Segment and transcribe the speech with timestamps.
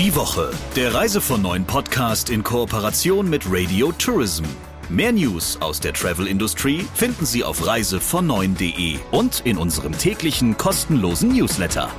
[0.00, 4.44] Die Woche, der Reise von neuen Podcast in Kooperation mit Radio Tourism.
[4.88, 11.34] Mehr News aus der Travel Industry finden Sie auf reisevon9.de und in unserem täglichen kostenlosen
[11.36, 11.90] Newsletter.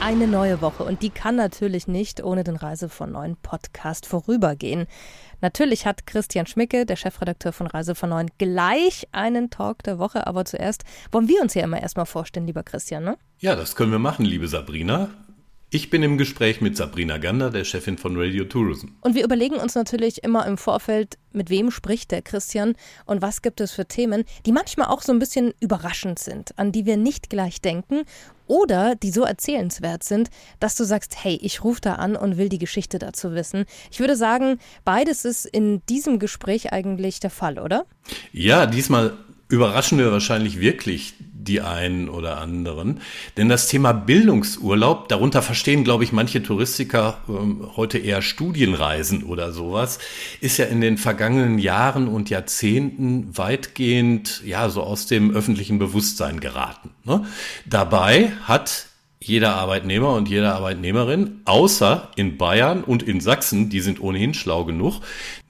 [0.00, 4.86] Eine neue Woche und die kann natürlich nicht ohne den Reise von neuen Podcast vorübergehen.
[5.40, 10.26] Natürlich hat Christian Schmicke, der Chefredakteur von Reise von Neuen, gleich einen Talk der Woche.
[10.26, 13.18] Aber zuerst wollen wir uns ja immer erstmal vorstellen, lieber Christian, ne?
[13.38, 15.10] Ja, das können wir machen, liebe Sabrina.
[15.68, 18.86] Ich bin im Gespräch mit Sabrina Gander, der Chefin von Radio Tourism.
[19.00, 22.74] Und wir überlegen uns natürlich immer im Vorfeld, mit wem spricht der Christian
[23.04, 26.70] und was gibt es für Themen, die manchmal auch so ein bisschen überraschend sind, an
[26.70, 28.02] die wir nicht gleich denken
[28.46, 32.48] oder die so erzählenswert sind, dass du sagst, hey, ich rufe da an und will
[32.48, 33.64] die Geschichte dazu wissen.
[33.90, 37.86] Ich würde sagen, beides ist in diesem Gespräch eigentlich der Fall, oder?
[38.32, 39.14] Ja, diesmal
[39.48, 41.14] überraschen wir wahrscheinlich wirklich
[41.48, 43.00] die einen oder anderen.
[43.36, 49.52] Denn das Thema Bildungsurlaub, darunter verstehen, glaube ich, manche Touristiker ähm, heute eher Studienreisen oder
[49.52, 49.98] sowas,
[50.40, 56.40] ist ja in den vergangenen Jahren und Jahrzehnten weitgehend, ja, so aus dem öffentlichen Bewusstsein
[56.40, 56.90] geraten.
[57.04, 57.24] Ne?
[57.64, 58.86] Dabei hat
[59.20, 64.64] jeder Arbeitnehmer und jede Arbeitnehmerin, außer in Bayern und in Sachsen, die sind ohnehin schlau
[64.64, 65.00] genug,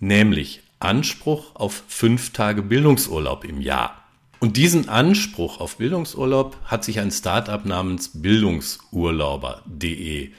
[0.01, 4.06] nämlich Anspruch auf fünf Tage Bildungsurlaub im Jahr.
[4.39, 10.31] Und diesen Anspruch auf Bildungsurlaub hat sich ein Startup namens Bildungsurlauber.de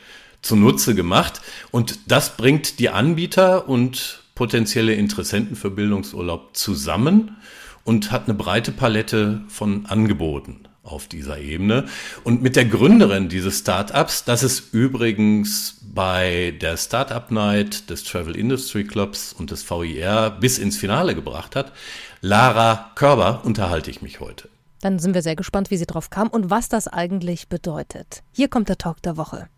[0.42, 1.42] zunutze gemacht.
[1.72, 7.38] Und das bringt die Anbieter und potenzielle Interessenten für Bildungsurlaub zusammen
[7.84, 11.86] und hat eine breite Palette von Angeboten auf dieser Ebene.
[12.24, 18.36] Und mit der Gründerin dieses Startups, das ist übrigens bei der Startup Night des Travel
[18.36, 21.74] Industry Clubs und des VIR bis ins Finale gebracht hat,
[22.22, 24.50] Lara Körber, unterhalte ich mich heute.
[24.82, 28.24] Dann sind wir sehr gespannt, wie sie drauf kam und was das eigentlich bedeutet.
[28.32, 29.50] Hier kommt der Talk der Woche.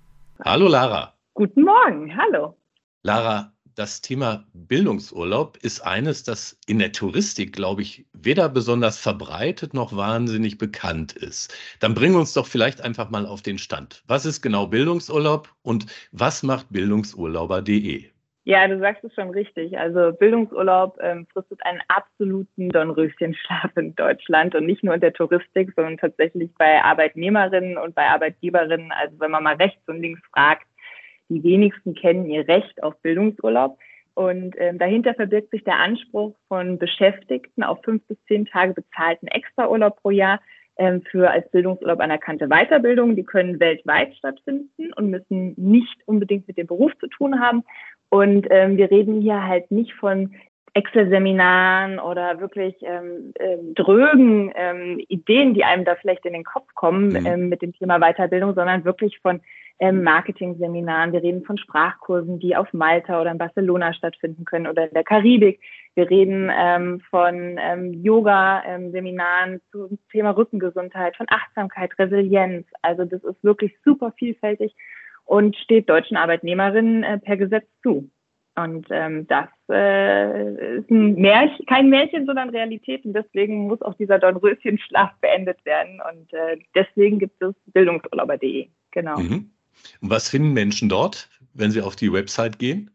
[0.43, 1.13] Hallo Lara.
[1.35, 2.57] Guten Morgen, hallo.
[3.01, 9.73] Lara, das Thema Bildungsurlaub ist eines, das in der Touristik, glaube ich, weder besonders verbreitet
[9.73, 11.53] noch wahnsinnig bekannt ist.
[11.79, 14.03] Dann bringen wir uns doch vielleicht einfach mal auf den Stand.
[14.07, 18.09] Was ist genau Bildungsurlaub und was macht bildungsurlauber.de?
[18.49, 19.77] Ja, du sagst es schon richtig.
[19.77, 25.71] Also Bildungsurlaub ähm, fristet einen absoluten Dornröschenschlaf in Deutschland und nicht nur in der Touristik,
[25.75, 28.91] sondern tatsächlich bei Arbeitnehmerinnen und bei Arbeitgeberinnen.
[28.91, 30.65] Also wenn man mal rechts und links fragt,
[31.29, 33.77] die wenigsten kennen ihr Recht auf Bildungsurlaub.
[34.15, 39.27] Und ähm, dahinter verbirgt sich der Anspruch von Beschäftigten auf fünf bis zehn Tage bezahlten
[39.27, 40.39] Extraurlaub pro Jahr
[41.11, 43.15] für als Bildungsurlaub anerkannte Weiterbildungen.
[43.15, 47.63] Die können weltweit stattfinden und müssen nicht unbedingt mit dem Beruf zu tun haben.
[48.09, 50.33] Und ähm, wir reden hier halt nicht von
[50.73, 56.73] Excel-Seminaren oder wirklich ähm, ähm, drögen ähm, Ideen, die einem da vielleicht in den Kopf
[56.75, 57.25] kommen mhm.
[57.25, 59.41] ähm, mit dem Thema Weiterbildung, sondern wirklich von
[59.79, 61.13] ähm, Marketing-Seminaren.
[61.13, 65.03] Wir reden von Sprachkursen, die auf Malta oder in Barcelona stattfinden können oder in der
[65.03, 65.61] Karibik.
[65.95, 72.67] Wir reden ähm, von ähm, Yoga-Seminaren zum Thema Rückengesundheit, von Achtsamkeit, Resilienz.
[72.81, 74.75] Also das ist wirklich super vielfältig
[75.25, 78.09] und steht deutschen Arbeitnehmerinnen äh, per Gesetz zu.
[78.55, 83.05] Und ähm, das äh, ist ein Märchen, kein Märchen, sondern Realität.
[83.05, 86.01] Und deswegen muss auch dieser Dornröschenschlaf beendet werden.
[86.11, 88.67] Und äh, deswegen gibt es Bildungsurlauber.de.
[88.91, 89.19] Genau.
[89.19, 89.51] Mhm.
[90.01, 92.91] Und was finden Menschen dort, wenn sie auf die Website gehen?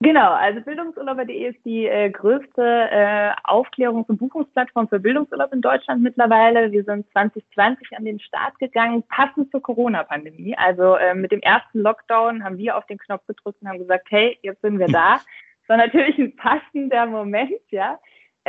[0.00, 6.02] Genau, also Bildungsurlauber.de ist die äh, größte äh, Aufklärungs- und Buchungsplattform für Bildungsurlaub in Deutschland
[6.02, 6.70] mittlerweile.
[6.70, 10.56] Wir sind 2020 an den Start gegangen, passend zur Corona-Pandemie.
[10.56, 14.06] Also äh, mit dem ersten Lockdown haben wir auf den Knopf gedrückt und haben gesagt,
[14.10, 15.20] hey, jetzt sind wir da.
[15.68, 17.98] Das war natürlich ein passender Moment, ja.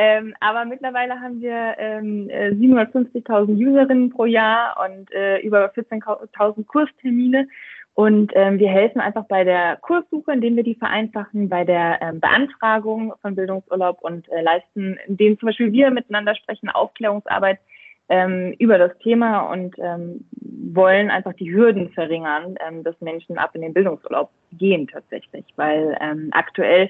[0.02, 6.66] Ähm, aber mittlerweile haben wir ähm, 750.000 äh, Userinnen pro Jahr und äh, über 14.000
[6.68, 7.50] Kurstermine.
[7.96, 12.22] Und ähm, wir helfen einfach bei der Kurssuche, indem wir die vereinfachen, bei der ähm,
[12.22, 17.60] Beantragung von Bildungsurlaub und äh, leisten, indem zum Beispiel wir miteinander sprechen, Aufklärungsarbeit
[18.08, 23.52] ähm, über das Thema und ähm, wollen einfach die Hürden verringern, ähm, dass Menschen ab
[23.54, 26.90] in den Bildungsurlaub gehen tatsächlich, weil ähm, aktuell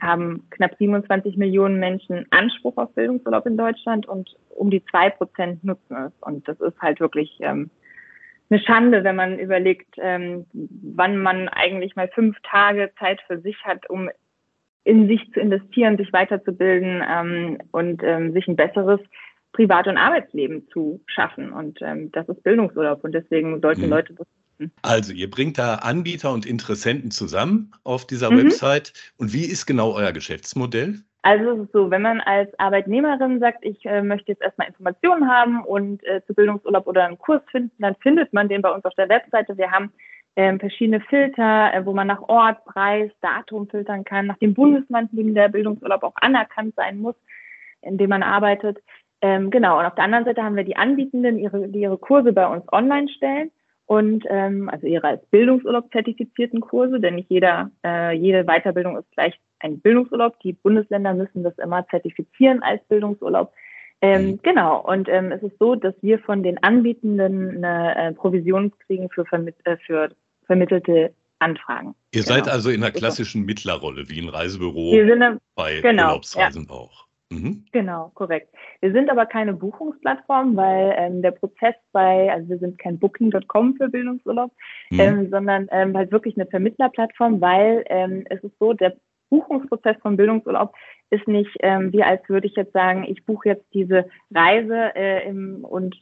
[0.00, 5.62] haben knapp 27 Millionen Menschen Anspruch auf Bildungsurlaub in Deutschland und um die zwei Prozent
[5.64, 6.12] nutzen es.
[6.20, 7.70] Und das ist halt wirklich ähm,
[8.50, 13.56] eine Schande, wenn man überlegt, ähm, wann man eigentlich mal fünf Tage Zeit für sich
[13.64, 14.08] hat, um
[14.84, 19.00] in sich zu investieren, sich weiterzubilden ähm, und ähm, sich ein besseres
[19.52, 21.52] Privat- und Arbeitsleben zu schaffen.
[21.52, 23.90] Und ähm, das ist Bildungsurlaub und deswegen sollten mhm.
[23.90, 24.26] Leute das.
[24.82, 28.44] Also ihr bringt da Anbieter und Interessenten zusammen auf dieser mhm.
[28.44, 28.92] Website.
[29.18, 31.00] Und wie ist genau euer Geschäftsmodell?
[31.22, 35.28] Also es ist so, wenn man als Arbeitnehmerin sagt, ich äh, möchte jetzt erstmal Informationen
[35.28, 38.84] haben und äh, zu Bildungsurlaub oder einen Kurs finden, dann findet man den bei uns
[38.84, 39.58] auf der Webseite.
[39.58, 39.92] Wir haben
[40.36, 45.10] ähm, verschiedene Filter, äh, wo man nach Ort, Preis, Datum filtern kann, nach dem Bundesland,
[45.12, 47.16] in dem der Bildungsurlaub auch anerkannt sein muss,
[47.82, 48.78] in dem man arbeitet.
[49.20, 52.32] Ähm, genau, und auf der anderen Seite haben wir die Anbietenden, ihre, die ihre Kurse
[52.32, 53.50] bei uns online stellen
[53.86, 59.10] und ähm, also ihre als Bildungsurlaub zertifizierten Kurse, denn nicht jeder, äh, jede Weiterbildung ist
[59.12, 60.38] gleich ein Bildungsurlaub.
[60.40, 63.52] Die Bundesländer müssen das immer zertifizieren als Bildungsurlaub.
[64.02, 64.40] Ähm, mhm.
[64.42, 69.08] Genau, und ähm, es ist so, dass wir von den Anbietenden eine äh, Provision kriegen
[69.08, 70.10] für, vermit äh, für
[70.46, 71.94] vermittelte Anfragen.
[72.12, 72.34] Ihr genau.
[72.34, 76.74] seid also in einer klassischen Mittlerrolle, wie ein Reisebüro eine, bei genau, Urlaubsreisen ja.
[76.74, 77.05] auch.
[77.30, 77.64] Mhm.
[77.72, 78.54] Genau, korrekt.
[78.80, 83.76] Wir sind aber keine Buchungsplattform, weil ähm, der Prozess bei, also wir sind kein Booking.com
[83.76, 84.52] für Bildungsurlaub,
[84.90, 85.00] mhm.
[85.00, 88.96] ähm, sondern ähm, halt wirklich eine Vermittlerplattform, weil ähm, es ist so, der
[89.28, 90.72] Buchungsprozess von Bildungsurlaub
[91.10, 95.28] ist nicht ähm, wie als würde ich jetzt sagen, ich buche jetzt diese Reise äh,
[95.28, 95.96] im, und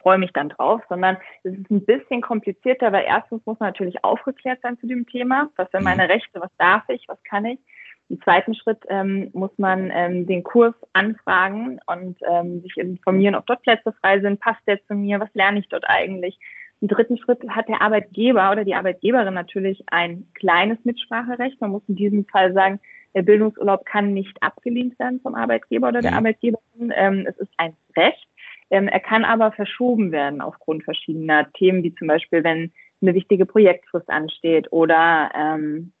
[0.00, 4.02] freue mich dann drauf, sondern es ist ein bisschen komplizierter, weil erstens muss man natürlich
[4.04, 5.50] aufgeklärt sein zu dem Thema.
[5.56, 6.10] Was sind meine mhm.
[6.10, 6.40] Rechte?
[6.40, 7.04] Was darf ich?
[7.08, 7.60] Was kann ich?
[8.08, 13.46] Im zweiten Schritt ähm, muss man ähm, den Kurs anfragen und ähm, sich informieren, ob
[13.46, 16.38] dort Plätze frei sind, passt der zu mir, was lerne ich dort eigentlich.
[16.82, 21.60] Im dritten Schritt hat der Arbeitgeber oder die Arbeitgeberin natürlich ein kleines Mitspracherecht.
[21.60, 22.80] Man muss in diesem Fall sagen,
[23.14, 26.18] der Bildungsurlaub kann nicht abgelehnt werden vom Arbeitgeber oder der mhm.
[26.18, 26.92] Arbeitgeberin.
[26.94, 28.26] Ähm, es ist ein Recht.
[28.70, 33.46] Ähm, er kann aber verschoben werden aufgrund verschiedener Themen, wie zum Beispiel, wenn eine wichtige
[33.46, 35.92] Projektfrist ansteht oder ähm,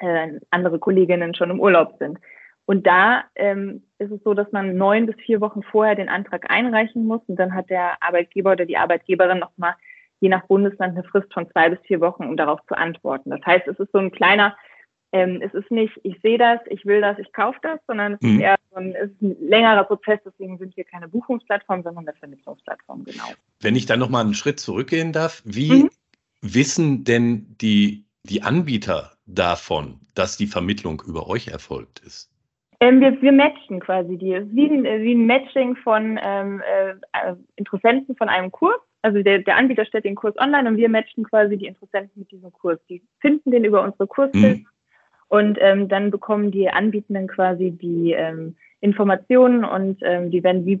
[0.00, 2.18] äh, andere Kolleginnen schon im Urlaub sind.
[2.64, 6.50] Und da ähm, ist es so, dass man neun bis vier Wochen vorher den Antrag
[6.50, 9.74] einreichen muss und dann hat der Arbeitgeber oder die Arbeitgeberin nochmal
[10.20, 13.30] je nach Bundesland eine Frist von zwei bis vier Wochen, um darauf zu antworten.
[13.30, 14.56] Das heißt, es ist so ein kleiner
[15.12, 18.20] ähm, es ist nicht, ich sehe das, ich will das, ich kaufe das, sondern es
[18.20, 18.34] mhm.
[18.34, 22.16] ist eher so ein, ist ein längerer Prozess, deswegen sind wir keine Buchungsplattform, sondern eine
[22.18, 23.24] Vermittlungsplattform, genau.
[23.60, 25.90] Wenn ich dann nochmal einen Schritt zurückgehen darf, wie mhm.
[26.42, 32.30] wissen denn die, die Anbieter davon, dass die Vermittlung über euch erfolgt ist?
[32.80, 34.34] Ähm, wir, wir matchen quasi die.
[34.34, 36.62] Es ist wie ein, wie ein Matching von ähm,
[37.12, 38.80] äh, Interessenten von einem Kurs.
[39.02, 42.30] Also der, der Anbieter stellt den Kurs online und wir matchen quasi die Interessenten mit
[42.30, 42.78] diesem Kurs.
[42.88, 44.58] Die finden den über unsere Kursfilter.
[44.58, 44.66] Mhm
[45.28, 50.80] und ähm, dann bekommen die Anbietenden quasi die ähm, Informationen und ähm, die werden wie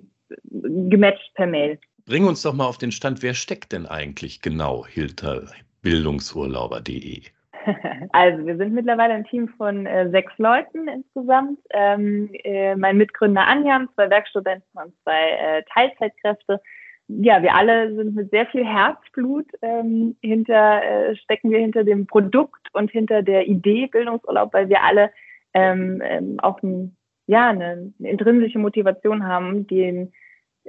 [0.52, 1.78] gematcht per Mail.
[2.04, 5.48] Bring uns doch mal auf den Stand, wer steckt denn eigentlich genau hinter
[5.82, 7.22] bildungsurlauber.de?
[8.12, 11.58] Also wir sind mittlerweile ein Team von äh, sechs Leuten insgesamt.
[11.70, 16.60] Ähm, äh, mein Mitgründer Anjan, zwei Werkstudenten und zwei äh, Teilzeitkräfte
[17.08, 22.06] ja, wir alle sind mit sehr viel Herzblut ähm, hinter, äh, stecken wir hinter dem
[22.06, 25.12] Produkt und hinter der Idee Bildungsurlaub, weil wir alle
[25.54, 26.96] ähm, ähm, auch ein,
[27.26, 30.12] ja, eine, eine intrinsische Motivation haben, den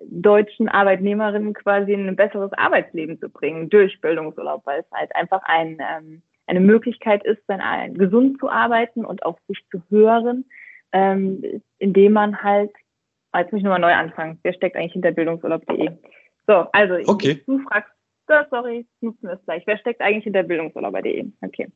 [0.04, 5.42] deutschen Arbeitnehmerinnen quasi in ein besseres Arbeitsleben zu bringen durch Bildungsurlaub, weil es halt einfach
[5.46, 10.46] ein, ähm, eine Möglichkeit ist, dann gesund zu arbeiten und auf sich zu hören,
[10.92, 12.72] ähm, indem man halt,
[13.36, 15.92] jetzt muss ich nochmal neu anfangen, wer steckt eigentlich hinter bildungsurlaub.de?
[16.48, 17.42] So, also okay.
[17.46, 17.92] du fragst,
[18.28, 19.64] so, sorry, nutzen wir es gleich.
[19.66, 21.28] Wer steckt eigentlich hinter bildungsurlauber.de?
[21.42, 21.68] Okay.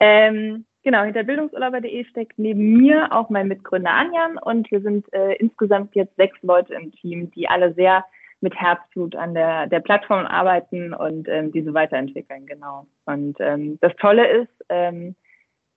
[0.00, 5.34] Ähm, genau, hinter bildungsurlauber.de steckt neben mir auch mein Mitgründer Anjan und wir sind äh,
[5.34, 8.04] insgesamt jetzt sechs Leute im Team, die alle sehr
[8.40, 12.86] mit Herzblut an der, der Plattform arbeiten und ähm, diese weiterentwickeln, genau.
[13.04, 15.14] Und ähm, das Tolle ist, ähm,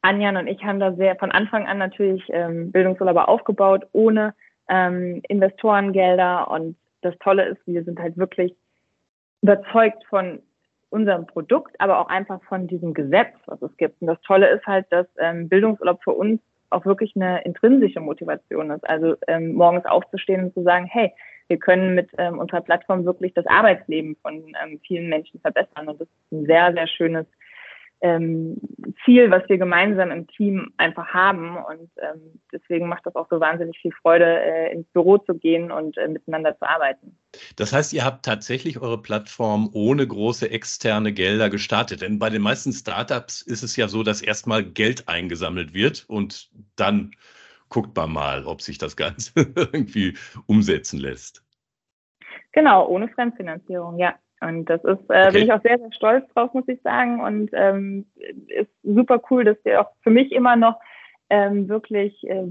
[0.01, 4.34] Anjan und ich haben da sehr von Anfang an natürlich ähm, Bildungsurlauber aufgebaut, ohne
[4.70, 8.55] ähm, Investorengelder und das Tolle ist, wir sind halt wirklich
[9.41, 10.39] überzeugt von
[10.89, 14.01] unserem Produkt, aber auch einfach von diesem Gesetz, was es gibt.
[14.01, 16.39] Und das Tolle ist halt, dass ähm, Bildungsurlaub für uns
[16.70, 18.88] auch wirklich eine intrinsische Motivation ist.
[18.88, 21.13] Also ähm, morgens aufzustehen und zu sagen, hey,
[21.53, 24.33] wir können mit ähm, unserer Plattform wirklich das Arbeitsleben von
[24.63, 25.88] ähm, vielen Menschen verbessern.
[25.88, 27.27] Und das ist ein sehr, sehr schönes
[28.01, 28.57] ähm,
[29.05, 31.57] Ziel, was wir gemeinsam im Team einfach haben.
[31.57, 35.72] Und ähm, deswegen macht das auch so wahnsinnig viel Freude, äh, ins Büro zu gehen
[35.72, 37.19] und äh, miteinander zu arbeiten.
[37.55, 42.01] Das heißt, ihr habt tatsächlich eure Plattform ohne große externe Gelder gestartet.
[42.01, 46.50] Denn bei den meisten Startups ist es ja so, dass erstmal Geld eingesammelt wird und
[46.77, 47.12] dann
[47.74, 51.43] guckt man mal, ob sich das Ganze irgendwie umsetzen lässt.
[52.53, 54.15] Genau, ohne Fremdfinanzierung, ja.
[54.41, 55.31] Und das ist, äh, okay.
[55.31, 57.22] bin ich auch sehr, sehr stolz drauf, muss ich sagen.
[57.22, 58.05] Und ähm,
[58.48, 60.79] ist super cool, dass wir auch für mich immer noch
[61.29, 62.48] ähm, wirklich, äh,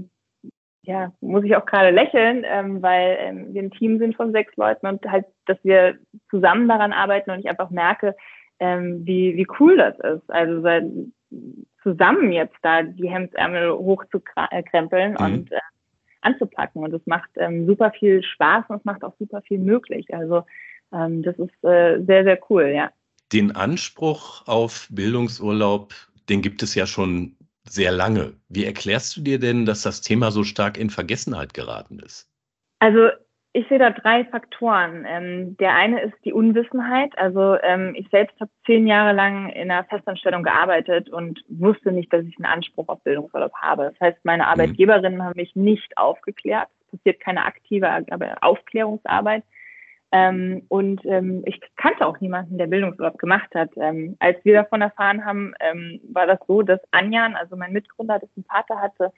[0.81, 4.55] ja, muss ich auch gerade lächeln, ähm, weil ähm, wir ein Team sind von sechs
[4.57, 5.97] Leuten und halt, dass wir
[6.29, 8.15] zusammen daran arbeiten und ich einfach merke,
[8.59, 10.29] ähm, wie, wie cool das ist.
[10.29, 10.63] Also
[11.81, 15.17] zusammen jetzt da die Hemdsärmel hochzukrempeln mhm.
[15.17, 15.59] und äh,
[16.23, 16.83] anzupacken.
[16.83, 20.13] Und es macht ähm, super viel Spaß und es macht auch super viel möglich.
[20.13, 20.43] Also
[20.91, 22.91] ähm, das ist äh, sehr, sehr cool, ja.
[23.31, 25.93] Den Anspruch auf Bildungsurlaub,
[26.29, 27.35] den gibt es ja schon
[27.67, 28.33] sehr lange.
[28.49, 32.29] Wie erklärst du dir denn, dass das Thema so stark in Vergessenheit geraten ist?
[32.79, 33.09] Also
[33.55, 35.05] ich sehe da drei Faktoren.
[35.07, 37.15] Ähm, der eine ist die Unwissenheit.
[37.19, 42.11] Also ähm, ich selbst habe zehn Jahre lang in einer Festanstellung gearbeitet und wusste nicht,
[42.11, 43.91] dass ich einen Anspruch auf Bildungsurlaub habe.
[43.91, 44.49] Das heißt, meine mhm.
[44.49, 46.67] Arbeitgeberinnen haben mich nicht aufgeklärt.
[46.81, 47.87] Es passiert keine aktive
[48.41, 49.43] Aufklärungsarbeit.
[50.11, 53.69] Ähm, und ähm, ich kannte auch niemanden, der Bildungsurlaub gemacht hat.
[53.77, 58.17] Ähm, als wir davon erfahren haben, ähm, war das so, dass Anjan, also mein Mitgründer,
[58.17, 59.11] dessen Vater hatte,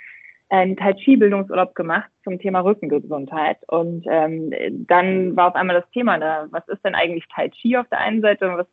[0.49, 3.57] einen Tai Chi Bildungsurlaub gemacht zum Thema Rückengesundheit.
[3.67, 4.53] Und ähm,
[4.87, 7.99] dann war auf einmal das Thema da, was ist denn eigentlich Tai Chi auf der
[7.99, 8.67] einen Seite und was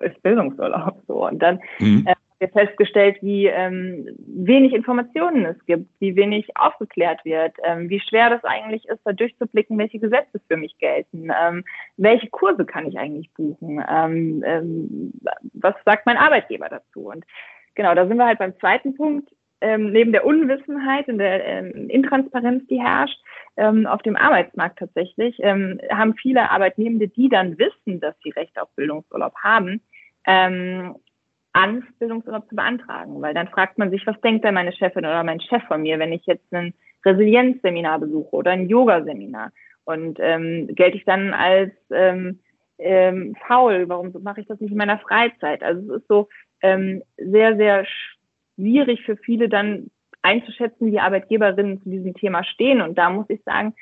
[0.00, 1.02] ist Bildungsurlaub?
[1.06, 2.04] So und dann mhm.
[2.06, 8.00] äh, wir festgestellt, wie ähm, wenig Informationen es gibt, wie wenig aufgeklärt wird, ähm, wie
[8.00, 11.64] schwer das eigentlich ist, da durchzublicken, welche Gesetze für mich gelten, ähm,
[11.96, 15.12] welche Kurse kann ich eigentlich buchen, ähm, ähm,
[15.54, 17.08] was sagt mein Arbeitgeber dazu?
[17.08, 17.24] Und
[17.74, 19.30] genau, da sind wir halt beim zweiten Punkt,
[19.64, 23.18] ähm, neben der Unwissenheit und der ähm, Intransparenz, die herrscht,
[23.56, 28.60] ähm, auf dem Arbeitsmarkt tatsächlich, ähm, haben viele Arbeitnehmende, die dann wissen, dass sie Recht
[28.60, 29.80] auf Bildungsurlaub haben,
[30.26, 30.96] ähm,
[31.54, 35.24] Angst, Bildungsurlaub zu beantragen, weil dann fragt man sich, was denkt denn meine Chefin oder
[35.24, 36.74] mein Chef von mir, wenn ich jetzt ein
[37.06, 39.50] Resilienzseminar besuche oder ein Yoga-Seminar?
[39.84, 45.62] Und ähm, gelte ich dann als faul, warum mache ich das nicht in meiner Freizeit?
[45.62, 46.28] Also es ist so
[46.60, 47.86] sehr, sehr
[48.54, 49.90] schwierig für viele dann
[50.22, 52.80] einzuschätzen, wie Arbeitgeberinnen zu diesem Thema stehen.
[52.80, 53.74] Und da muss ich sagen,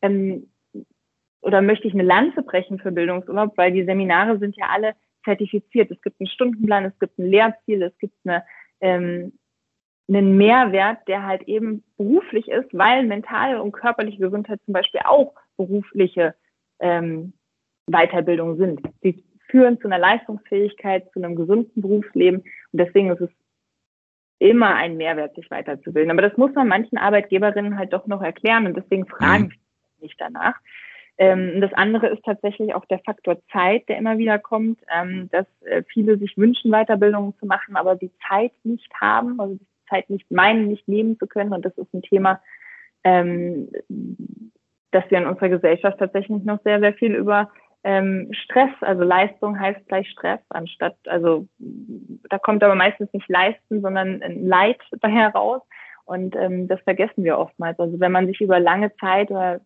[0.00, 0.48] ähm,
[1.42, 5.90] oder möchte ich eine Lanze brechen für Bildungsurlaub, weil die Seminare sind ja alle zertifiziert.
[5.90, 8.44] Es gibt einen Stundenplan, es gibt ein Lehrziel, es gibt eine,
[8.80, 9.32] ähm,
[10.08, 15.34] einen Mehrwert, der halt eben beruflich ist, weil mentale und körperliche Gesundheit zum Beispiel auch
[15.56, 16.34] berufliche
[16.80, 17.32] ähm,
[17.86, 18.80] Weiterbildung sind.
[19.02, 22.40] Sie führen zu einer Leistungsfähigkeit, zu einem gesunden Berufsleben.
[22.40, 23.30] Und deswegen ist es
[24.42, 26.10] immer ein Mehrwert, sich weiterzubilden.
[26.10, 29.52] Aber das muss man manchen Arbeitgeberinnen halt doch noch erklären und deswegen fragen mhm.
[30.00, 30.56] nicht danach.
[31.18, 35.46] Ähm, das andere ist tatsächlich auch der Faktor Zeit, der immer wieder kommt, ähm, dass
[35.62, 40.10] äh, viele sich wünschen, Weiterbildungen zu machen, aber die Zeit nicht haben, also die Zeit
[40.10, 41.52] nicht meinen, nicht nehmen zu können.
[41.52, 42.40] Und das ist ein Thema,
[43.04, 43.68] ähm,
[44.90, 47.50] dass wir in unserer Gesellschaft tatsächlich noch sehr, sehr viel über
[47.84, 53.80] ähm, Stress, also Leistung heißt gleich Stress, anstatt, also da kommt aber meistens nicht Leisten,
[53.80, 55.62] sondern ein Leid daher raus.
[56.04, 57.78] Und ähm, das vergessen wir oftmals.
[57.78, 59.60] Also wenn man sich über lange Zeit oder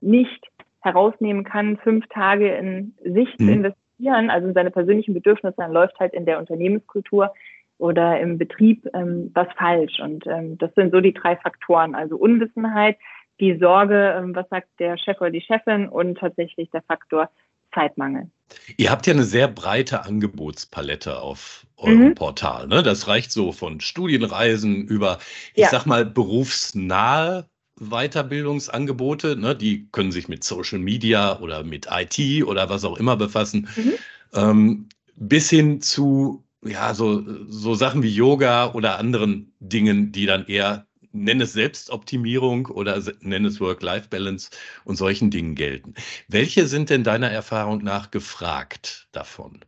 [0.00, 0.46] nicht
[0.80, 3.46] herausnehmen kann, fünf Tage in sich mhm.
[3.46, 7.32] zu investieren, also in seine persönlichen Bedürfnisse, dann läuft halt in der Unternehmenskultur
[7.78, 9.98] oder im Betrieb ähm, was falsch.
[10.00, 11.94] Und ähm, das sind so die drei Faktoren.
[11.94, 12.96] Also Unwissenheit,
[13.40, 17.30] die Sorge, ähm, was sagt der Chef oder die Chefin und tatsächlich der Faktor
[17.74, 18.30] Zeitmangel.
[18.76, 22.14] Ihr habt ja eine sehr breite Angebotspalette auf eurem mhm.
[22.14, 22.68] Portal.
[22.68, 22.82] Ne?
[22.82, 25.18] Das reicht so von Studienreisen über,
[25.54, 25.70] ich ja.
[25.70, 27.48] sag mal, berufsnahe
[27.80, 29.36] Weiterbildungsangebote.
[29.36, 29.56] Ne?
[29.56, 33.68] Die können sich mit Social Media oder mit IT oder was auch immer befassen.
[33.74, 33.92] Mhm.
[34.34, 40.46] Ähm, bis hin zu ja, so, so Sachen wie Yoga oder anderen Dingen, die dann
[40.46, 44.50] eher nenn es Selbstoptimierung oder nenn es Work-Life-Balance
[44.84, 45.94] und solchen Dingen gelten.
[46.28, 49.60] Welche sind denn deiner Erfahrung nach gefragt davon?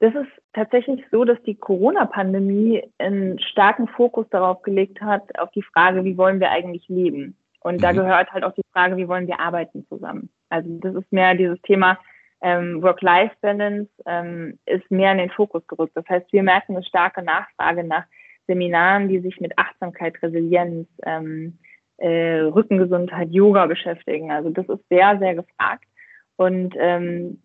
[0.00, 5.62] Das ist tatsächlich so, dass die Corona-Pandemie einen starken Fokus darauf gelegt hat, auf die
[5.62, 7.36] Frage, wie wollen wir eigentlich leben?
[7.60, 7.80] Und mhm.
[7.80, 10.30] da gehört halt auch die Frage, wie wollen wir arbeiten zusammen?
[10.48, 11.98] Also das ist mehr dieses Thema
[12.42, 15.94] ähm, Work-Life-Balance ähm, ist mehr in den Fokus gerückt.
[15.94, 18.04] Das heißt, wir merken eine starke Nachfrage nach
[18.50, 21.58] Seminaren, die sich mit Achtsamkeit, Resilienz, ähm,
[21.98, 24.32] äh, Rückengesundheit, Yoga beschäftigen.
[24.32, 25.84] Also das ist sehr, sehr gefragt.
[26.36, 27.40] Und ähm,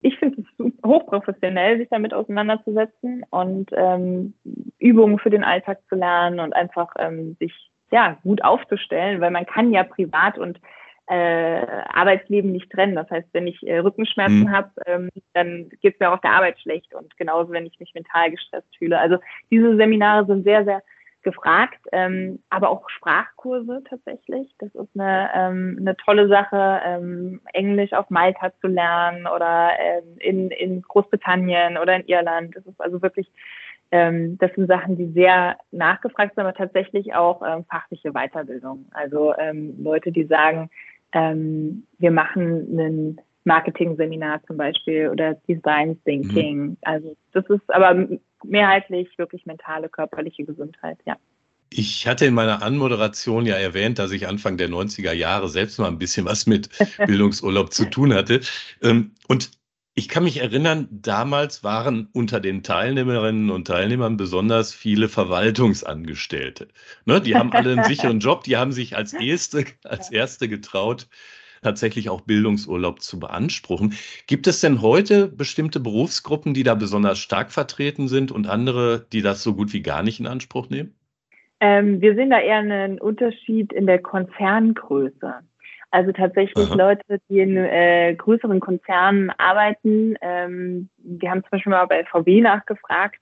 [0.00, 4.34] ich finde es hochprofessionell, sich damit auseinanderzusetzen und ähm,
[4.78, 7.52] Übungen für den Alltag zu lernen und einfach ähm, sich
[7.90, 10.60] ja gut aufzustellen, weil man kann ja privat und
[11.08, 12.94] äh, Arbeitsleben nicht trennen.
[12.94, 14.52] Das heißt, wenn ich äh, Rückenschmerzen mhm.
[14.52, 17.80] habe, ähm, dann geht es mir auch auf der Arbeit schlecht und genauso, wenn ich
[17.80, 18.98] mich mental gestresst fühle.
[18.98, 19.18] Also
[19.50, 20.82] diese Seminare sind sehr, sehr
[21.22, 24.54] gefragt, ähm, aber auch Sprachkurse tatsächlich.
[24.58, 30.04] Das ist eine, ähm, eine tolle Sache, ähm, Englisch auf Malta zu lernen oder ähm,
[30.18, 32.54] in, in Großbritannien oder in Irland.
[32.54, 33.28] Das ist also wirklich,
[33.90, 38.86] ähm, das sind Sachen, die sehr nachgefragt sind, aber tatsächlich auch ähm, fachliche Weiterbildung.
[38.92, 39.34] Also
[39.78, 40.70] Leute, die sagen,
[41.12, 46.60] ähm, wir machen einen Marketing-Seminar zum Beispiel oder Design Thinking.
[46.60, 46.76] Mhm.
[46.82, 48.08] Also das ist aber
[48.44, 51.16] mehrheitlich wirklich mentale, körperliche Gesundheit, ja.
[51.70, 55.88] Ich hatte in meiner Anmoderation ja erwähnt, dass ich Anfang der 90er Jahre selbst mal
[55.88, 56.70] ein bisschen was mit
[57.06, 58.40] Bildungsurlaub zu tun hatte.
[58.82, 59.50] Ähm, und
[59.98, 66.68] ich kann mich erinnern, damals waren unter den Teilnehmerinnen und Teilnehmern besonders viele Verwaltungsangestellte.
[67.04, 71.08] Ne, die haben alle einen sicheren Job, die haben sich als erste, als erste getraut,
[71.62, 73.94] tatsächlich auch Bildungsurlaub zu beanspruchen.
[74.28, 79.22] Gibt es denn heute bestimmte Berufsgruppen, die da besonders stark vertreten sind und andere, die
[79.22, 80.94] das so gut wie gar nicht in Anspruch nehmen?
[81.58, 85.40] Ähm, wir sehen da eher einen Unterschied in der Konzerngröße.
[85.90, 86.74] Also tatsächlich Aha.
[86.74, 90.16] Leute, die in äh, größeren Konzernen arbeiten.
[90.20, 93.18] Ähm, wir haben zum Beispiel mal bei VW nachgefragt.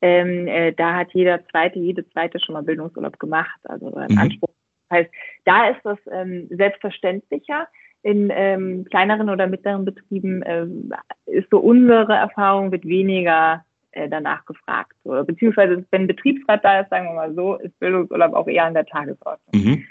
[0.00, 4.18] Ähm, äh, da hat jeder zweite, jede zweite schon mal Bildungsurlaub gemacht, also ein mhm.
[4.18, 4.50] Anspruch.
[4.88, 5.10] Das heißt,
[5.44, 7.68] da ist das ähm, selbstverständlicher.
[8.02, 10.92] In ähm, kleineren oder mittleren Betrieben ähm,
[11.26, 14.94] ist so unsere Erfahrung, wird weniger äh, danach gefragt.
[15.04, 18.64] Oder, beziehungsweise, wenn ein Betriebsrat da ist, sagen wir mal so, ist Bildungsurlaub auch eher
[18.64, 19.50] an der Tagesordnung.
[19.52, 19.84] Mhm.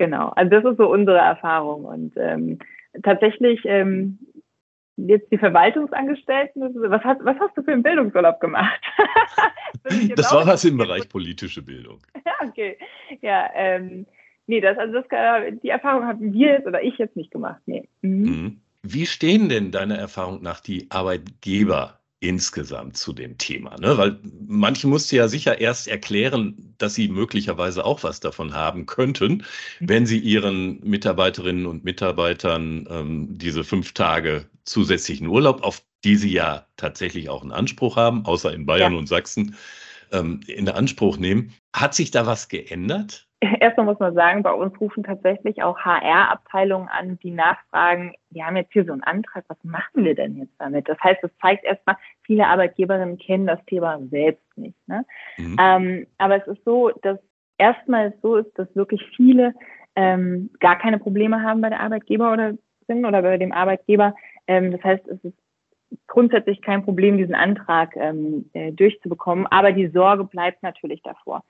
[0.00, 0.30] Genau.
[0.30, 1.84] Also das ist so unsere Erfahrung.
[1.84, 2.58] Und ähm,
[3.02, 4.18] tatsächlich ähm,
[4.96, 8.80] jetzt die Verwaltungsangestellten, was, hat, was hast du für einen Bildungsurlaub gemacht?
[9.82, 11.98] das, das war was im Bereich politische Bildung.
[12.24, 12.78] ja, okay.
[13.20, 14.06] Ja, ähm,
[14.46, 15.04] nee, das, also das,
[15.62, 17.60] die Erfahrung haben wir jetzt oder ich jetzt nicht gemacht.
[17.66, 17.86] Nee.
[18.00, 18.22] Mhm.
[18.22, 18.60] Mhm.
[18.82, 23.78] Wie stehen denn deiner Erfahrung nach die Arbeitgeber insgesamt zu dem Thema.
[23.80, 23.96] Ne?
[23.96, 29.44] Weil manche musste ja sicher erst erklären, dass sie möglicherweise auch was davon haben könnten,
[29.80, 29.88] mhm.
[29.88, 36.32] wenn sie ihren Mitarbeiterinnen und Mitarbeitern ähm, diese fünf Tage zusätzlichen Urlaub, auf die sie
[36.32, 38.98] ja tatsächlich auch einen Anspruch haben, außer in Bayern ja.
[38.98, 39.56] und Sachsen,
[40.12, 41.54] ähm, in Anspruch nehmen.
[41.74, 43.29] Hat sich da was geändert?
[43.60, 48.56] Erstmal muss man sagen, bei uns rufen tatsächlich auch HR-Abteilungen an, die nachfragen, wir haben
[48.56, 50.88] jetzt hier so einen Antrag, was machen wir denn jetzt damit?
[50.88, 54.76] Das heißt, es zeigt erstmal, viele Arbeitgeberinnen kennen das Thema selbst nicht.
[54.86, 55.06] Ne?
[55.38, 55.56] Mhm.
[55.58, 57.18] Ähm, aber es ist so, dass
[57.56, 59.54] erstmal so ist, dass wirklich viele
[59.96, 62.54] ähm, gar keine Probleme haben bei der Arbeitgeber oder
[62.86, 64.14] sind oder bei dem Arbeitgeber.
[64.46, 65.38] Ähm, das heißt, es ist
[66.06, 71.42] grundsätzlich kein Problem, diesen Antrag ähm, äh, durchzubekommen, aber die Sorge bleibt natürlich davor.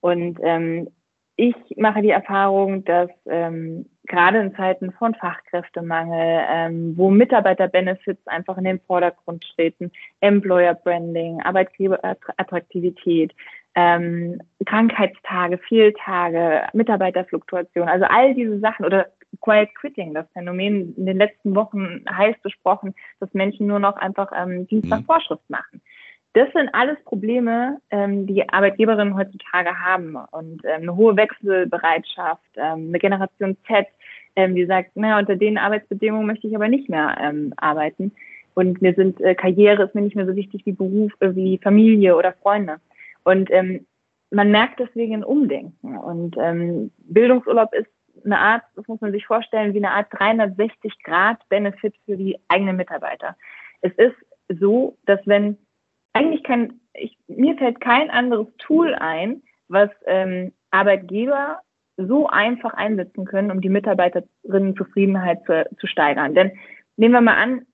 [0.00, 0.88] Und ähm,
[1.36, 8.56] ich mache die Erfahrung, dass ähm, gerade in Zeiten von Fachkräftemangel, ähm, wo Mitarbeiterbenefits einfach
[8.56, 13.34] in den Vordergrund treten, Employer Branding, Arbeitgeberattraktivität,
[13.74, 19.08] ähm, Krankheitstage, Fehltage, Mitarbeiterfluktuation, also all diese Sachen oder
[19.42, 24.32] Quiet Quitting, das Phänomen in den letzten Wochen heiß besprochen, dass Menschen nur noch einfach
[24.34, 25.04] ähm, Dienst nach mhm.
[25.04, 25.82] Vorschrift machen.
[26.36, 30.16] Das sind alles Probleme, ähm, die Arbeitgeberinnen heutzutage haben.
[30.32, 33.86] Und ähm, eine hohe Wechselbereitschaft, ähm, eine Generation Z,
[34.36, 38.12] ähm, die sagt, naja, unter den Arbeitsbedingungen möchte ich aber nicht mehr ähm, arbeiten.
[38.52, 41.56] Und mir sind äh, Karriere ist mir nicht mehr so wichtig wie Beruf, äh, wie
[41.56, 42.80] Familie oder Freunde.
[43.24, 43.86] Und ähm,
[44.30, 45.96] man merkt deswegen ein Umdenken.
[45.96, 47.88] Und ähm, Bildungsurlaub ist
[48.26, 52.38] eine Art, das muss man sich vorstellen, wie eine Art 360 Grad Benefit für die
[52.48, 53.36] eigenen Mitarbeiter.
[53.80, 54.16] Es ist
[54.48, 55.56] so, dass wenn
[56.16, 61.60] eigentlich kein, ich, mir fällt kein anderes Tool ein, was ähm, Arbeitgeber
[61.96, 66.34] so einfach einsetzen können, um die Mitarbeiterinnenzufriedenheit zu, zu steigern.
[66.34, 66.52] Denn
[66.96, 67.66] nehmen wir mal an,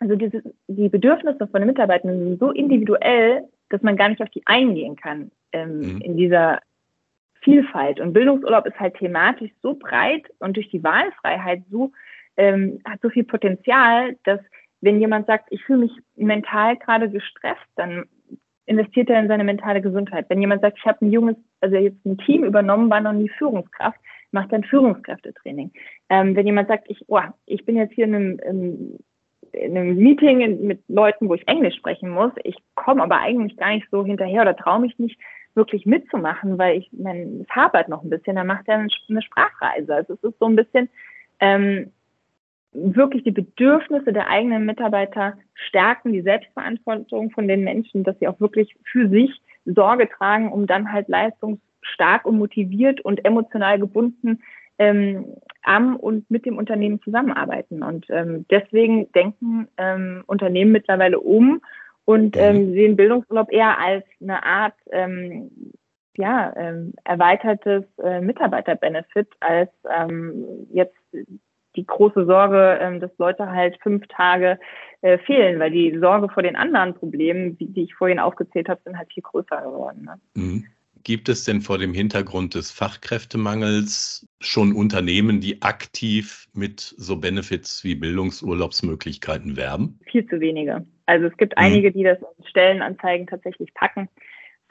[0.00, 4.30] also diese, die Bedürfnisse von den Mitarbeitern sind so individuell, dass man gar nicht auf
[4.30, 6.00] die eingehen kann ähm, mhm.
[6.00, 6.60] in dieser
[7.40, 8.00] Vielfalt.
[8.00, 11.92] Und Bildungsurlaub ist halt thematisch so breit und durch die Wahlfreiheit so
[12.36, 14.40] ähm, hat so viel Potenzial, dass
[14.82, 18.04] wenn jemand sagt, ich fühle mich mental gerade gestresst, dann
[18.66, 20.26] investiert er in seine mentale Gesundheit.
[20.28, 23.28] Wenn jemand sagt, ich habe ein junges, also jetzt ein Team übernommen, war noch nie
[23.28, 23.98] Führungskraft,
[24.32, 25.72] macht dann Führungskräftetraining.
[26.08, 28.98] Ähm, wenn jemand sagt, ich, oh, ich bin jetzt hier in einem, in,
[29.52, 33.70] in einem Meeting mit Leuten, wo ich Englisch sprechen muss, ich komme aber eigentlich gar
[33.70, 35.18] nicht so hinterher oder traue mich nicht
[35.54, 39.94] wirklich mitzumachen, weil ich, mein, es hapert noch ein bisschen, dann macht er eine Sprachreise.
[39.94, 40.88] Also es ist so ein bisschen,
[41.40, 41.92] ähm,
[42.72, 48.40] wirklich die Bedürfnisse der eigenen Mitarbeiter stärken, die Selbstverantwortung von den Menschen, dass sie auch
[48.40, 54.42] wirklich für sich Sorge tragen, um dann halt leistungsstark und motiviert und emotional gebunden
[54.78, 57.82] ähm, am und mit dem Unternehmen zusammenarbeiten.
[57.82, 61.60] Und ähm, deswegen denken ähm, Unternehmen mittlerweile um
[62.04, 62.72] und ähm, mhm.
[62.72, 65.50] sehen Bildungsurlaub eher als eine Art ähm,
[66.16, 70.96] ja, ähm, erweitertes äh, Mitarbeiterbenefit als ähm, jetzt
[71.76, 74.58] die große Sorge, ähm, dass Leute halt fünf Tage
[75.00, 78.80] äh, fehlen, weil die Sorge vor den anderen Problemen, die, die ich vorhin aufgezählt habe,
[78.84, 80.04] sind halt viel größer geworden.
[80.04, 80.20] Ne?
[80.34, 80.64] Mhm.
[81.04, 87.82] Gibt es denn vor dem Hintergrund des Fachkräftemangels schon Unternehmen, die aktiv mit so Benefits
[87.82, 89.98] wie Bildungsurlaubsmöglichkeiten werben?
[90.04, 90.86] Viel zu wenige.
[91.06, 91.64] Also es gibt mhm.
[91.64, 94.08] einige, die das in Stellenanzeigen tatsächlich packen,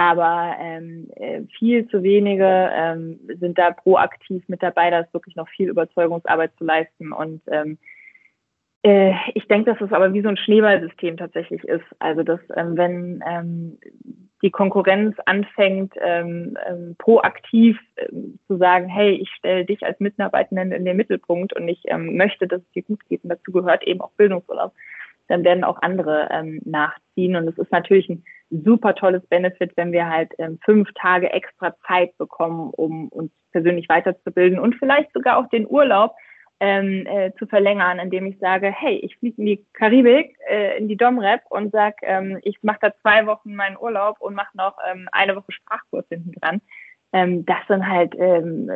[0.01, 4.89] aber ähm, äh, viel zu wenige ähm, sind da proaktiv mit dabei.
[4.89, 7.77] Da ist wirklich noch viel Überzeugungsarbeit zu leisten und ähm,
[8.81, 11.85] äh, ich denke, dass es aber wie so ein Schneeballsystem tatsächlich ist.
[11.99, 13.77] Also dass ähm, wenn ähm,
[14.41, 16.57] die Konkurrenz anfängt, ähm,
[16.97, 17.77] proaktiv
[18.47, 22.59] zu sagen, hey, ich stelle dich als Mitarbeitenden in den Mittelpunkt und ich möchte, dass
[22.59, 24.73] es dir gut geht und dazu gehört eben auch Bildungsurlaub,
[25.31, 27.35] dann werden auch andere ähm, nachziehen.
[27.35, 31.75] Und es ist natürlich ein super tolles Benefit, wenn wir halt ähm, fünf Tage extra
[31.87, 36.15] Zeit bekommen, um uns persönlich weiterzubilden und vielleicht sogar auch den Urlaub
[36.59, 40.87] ähm, äh, zu verlängern, indem ich sage, hey, ich fliege in die Karibik, äh, in
[40.87, 44.77] die Domrep und sag, ähm, ich mache da zwei Wochen meinen Urlaub und mache noch
[44.89, 46.61] ähm, eine Woche Sprachkurs hinten dran.
[47.13, 48.69] Ähm, das sind halt ähm,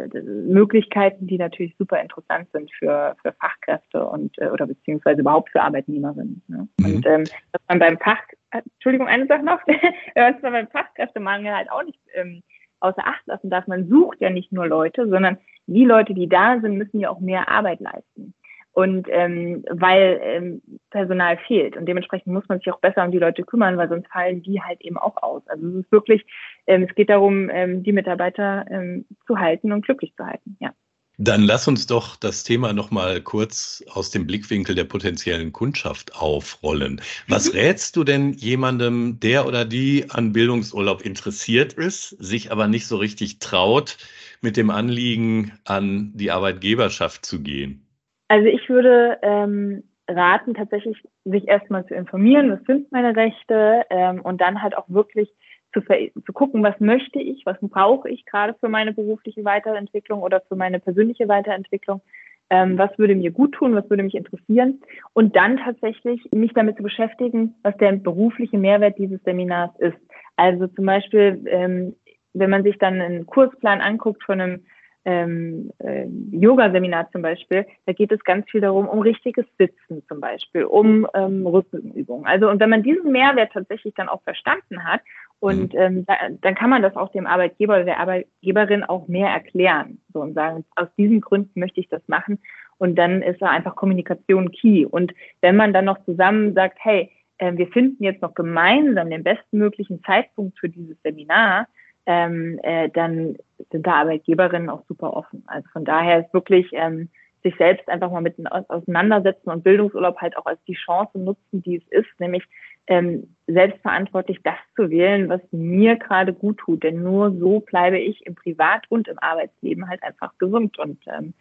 [0.48, 5.62] Möglichkeiten, die natürlich super interessant sind für, für Fachkräfte und äh, oder beziehungsweise überhaupt für
[5.62, 6.42] Arbeitnehmerinnen.
[6.48, 6.68] Ne?
[6.80, 6.86] Mhm.
[6.86, 8.22] Und ähm, dass man beim Fach,
[8.52, 9.62] äh, Entschuldigung, eine Sache noch,
[10.16, 12.44] was man beim Fachkräftemangel halt auch nicht ähm,
[12.82, 13.68] außer Acht lassen darf.
[13.68, 17.20] Man sucht ja nicht nur Leute, sondern die Leute, die da sind, müssen ja auch
[17.20, 18.34] mehr Arbeit leisten.
[18.74, 20.62] Und ähm, weil ähm,
[20.96, 24.08] Personal fehlt und dementsprechend muss man sich auch besser um die Leute kümmern, weil sonst
[24.08, 25.46] fallen die halt eben auch aus.
[25.48, 26.26] Also es ist wirklich,
[26.68, 30.56] ähm, es geht darum, ähm, die Mitarbeiter ähm, zu halten und glücklich zu halten.
[30.62, 30.72] Ja.
[31.18, 37.02] Dann lass uns doch das Thema nochmal kurz aus dem Blickwinkel der potenziellen Kundschaft aufrollen.
[37.28, 37.60] Was mhm.
[37.60, 42.96] rätst du denn jemandem, der oder die an Bildungsurlaub interessiert ist, sich aber nicht so
[42.96, 43.98] richtig traut,
[44.40, 47.86] mit dem Anliegen an die Arbeitgeberschaft zu gehen?
[48.30, 54.22] Also ich würde ähm, raten, tatsächlich sich erstmal zu informieren, was sind meine Rechte ähm,
[54.22, 55.30] und dann halt auch wirklich
[55.74, 60.42] zu, zu gucken, was möchte ich, was brauche ich gerade für meine berufliche Weiterentwicklung oder
[60.42, 62.02] für meine persönliche Weiterentwicklung,
[62.50, 64.82] ähm, was würde mir gut tun, was würde mich interessieren
[65.14, 69.98] und dann tatsächlich mich damit zu beschäftigen, was der berufliche Mehrwert dieses Seminars ist.
[70.36, 71.96] Also zum Beispiel, ähm,
[72.34, 74.66] wenn man sich dann einen Kursplan anguckt von einem
[75.06, 80.20] ähm, äh, Yoga-Seminar zum Beispiel, da geht es ganz viel darum, um richtiges Sitzen zum
[80.20, 82.26] Beispiel, um ähm, Rückenübungen.
[82.26, 85.02] Also und wenn man diesen Mehrwert tatsächlich dann auch verstanden hat
[85.40, 85.80] und mhm.
[85.80, 90.00] ähm, da, dann kann man das auch dem Arbeitgeber oder der Arbeitgeberin auch mehr erklären
[90.12, 92.40] so und sagen, aus diesen Gründen möchte ich das machen.
[92.78, 94.86] Und dann ist da einfach Kommunikation key.
[94.86, 99.24] Und wenn man dann noch zusammen sagt, hey, äh, wir finden jetzt noch gemeinsam den
[99.24, 101.68] bestmöglichen Zeitpunkt für dieses Seminar,
[102.06, 103.38] ähm, äh, dann
[103.72, 105.44] sind da Arbeitgeberinnen auch super offen.
[105.48, 107.10] Also von daher ist wirklich ähm,
[107.44, 108.36] sich selbst einfach mal mit
[108.70, 112.44] auseinandersetzen und Bildungsurlaub halt auch als die Chance nutzen, die es ist, nämlich
[112.88, 116.84] ähm, selbstverantwortlich das zu wählen, was mir gerade gut tut.
[116.84, 121.34] Denn nur so bleibe ich im Privat- und im Arbeitsleben halt einfach gesund und ähm,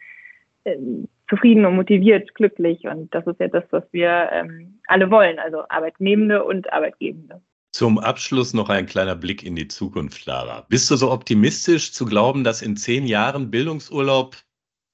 [0.63, 0.77] äh,
[1.29, 2.87] zufrieden und motiviert, glücklich.
[2.87, 7.41] Und das ist ja das, was wir ähm, alle wollen, also Arbeitnehmende und Arbeitgebende.
[7.75, 10.65] Zum Abschluss noch ein kleiner Blick in die Zukunft, Lara.
[10.69, 14.37] Bist du so optimistisch zu glauben, dass in zehn Jahren Bildungsurlaub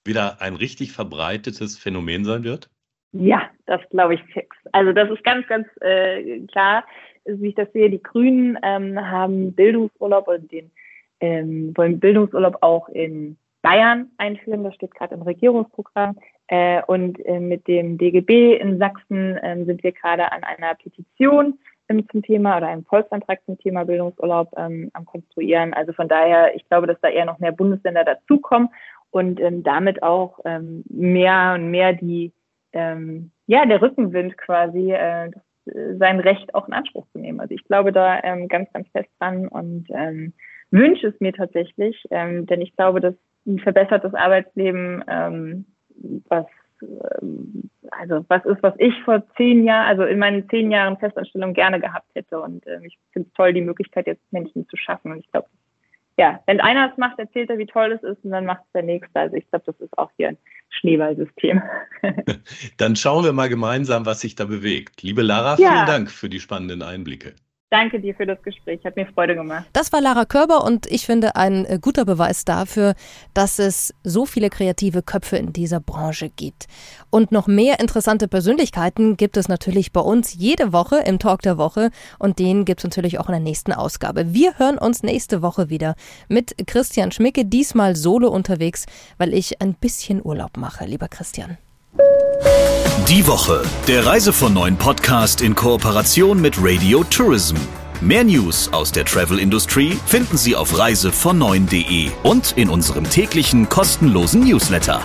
[0.03, 2.71] wieder ein richtig verbreitetes Phänomen sein wird?
[3.11, 4.57] Ja, das glaube ich fix.
[4.71, 6.83] Also das ist ganz, ganz äh, klar,
[7.25, 7.91] wie ich das sehe.
[7.91, 10.71] Die Grünen ähm, haben Bildungsurlaub und den
[11.19, 14.63] ähm, wollen Bildungsurlaub auch in Bayern einführen.
[14.63, 16.17] Das steht gerade im Regierungsprogramm.
[16.47, 21.45] Äh, und äh, mit dem DGB in Sachsen äh, sind wir gerade an einer Petition
[21.45, 21.59] ähm,
[22.11, 25.73] zum Thema oder einem Volksantrag zum Thema Bildungsurlaub ähm, am Konstruieren.
[25.73, 28.69] Also von daher, ich glaube, dass da eher noch mehr Bundesländer dazukommen
[29.11, 32.31] und ähm, damit auch ähm, mehr und mehr die
[32.73, 35.29] ähm, ja, der Rückenwind quasi, äh,
[35.65, 37.39] sein Recht auch in Anspruch zu nehmen.
[37.39, 40.33] Also ich glaube da ähm, ganz, ganz fest dran und ähm,
[40.71, 43.13] wünsche es mir tatsächlich, ähm, denn ich glaube, dass
[43.45, 45.65] ein verbessertes Arbeitsleben, ähm,
[46.29, 46.45] was
[47.91, 51.79] also was ist, was ich vor zehn Jahren, also in meinen zehn Jahren Festanstellung gerne
[51.79, 52.39] gehabt hätte.
[52.39, 55.11] Und äh, ich finde es toll, die Möglichkeit jetzt Menschen zu schaffen.
[55.11, 55.47] Und ich glaube,
[56.17, 58.71] ja, wenn einer es macht, erzählt er, wie toll es ist und dann macht es
[58.73, 59.19] der Nächste.
[59.19, 60.37] Also ich glaube, das ist auch hier ein
[60.69, 61.61] Schneeballsystem.
[62.77, 65.01] dann schauen wir mal gemeinsam, was sich da bewegt.
[65.01, 65.71] Liebe Lara, ja.
[65.71, 67.33] vielen Dank für die spannenden Einblicke.
[67.71, 69.63] Danke dir für das Gespräch, hat mir Freude gemacht.
[69.71, 72.95] Das war Lara Körber und ich finde ein äh, guter Beweis dafür,
[73.33, 76.67] dass es so viele kreative Köpfe in dieser Branche gibt.
[77.09, 81.57] Und noch mehr interessante Persönlichkeiten gibt es natürlich bei uns jede Woche im Talk der
[81.57, 84.33] Woche und den gibt es natürlich auch in der nächsten Ausgabe.
[84.33, 85.95] Wir hören uns nächste Woche wieder
[86.27, 88.85] mit Christian Schmicke, diesmal solo unterwegs,
[89.17, 91.57] weil ich ein bisschen Urlaub mache, lieber Christian.
[93.07, 97.57] Die Woche, der Reise von neuen Podcast in Kooperation mit Radio Tourism.
[97.99, 104.41] Mehr News aus der Travel Industry finden Sie auf reisevon9.de und in unserem täglichen kostenlosen
[104.41, 105.01] Newsletter.